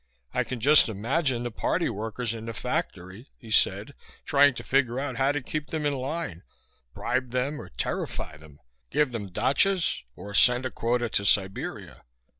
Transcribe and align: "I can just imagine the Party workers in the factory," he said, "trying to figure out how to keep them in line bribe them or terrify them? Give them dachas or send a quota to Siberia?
"I 0.33 0.43
can 0.43 0.59
just 0.59 0.89
imagine 0.89 1.43
the 1.43 1.51
Party 1.51 1.87
workers 1.87 2.33
in 2.33 2.45
the 2.45 2.53
factory," 2.53 3.29
he 3.37 3.51
said, 3.51 3.93
"trying 4.25 4.55
to 4.55 4.63
figure 4.63 4.99
out 4.99 5.17
how 5.17 5.31
to 5.31 5.43
keep 5.43 5.67
them 5.67 5.85
in 5.85 5.93
line 5.93 6.41
bribe 6.95 7.29
them 7.29 7.61
or 7.61 7.69
terrify 7.69 8.35
them? 8.37 8.59
Give 8.89 9.11
them 9.11 9.29
dachas 9.31 10.03
or 10.15 10.33
send 10.33 10.65
a 10.65 10.71
quota 10.71 11.07
to 11.09 11.23
Siberia? 11.23 12.01